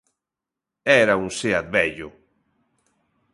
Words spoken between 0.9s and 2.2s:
Era un Seat vello.